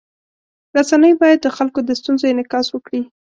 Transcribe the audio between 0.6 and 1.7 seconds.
رسنۍ باید د